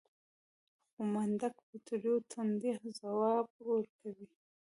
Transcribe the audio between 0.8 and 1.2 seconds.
خو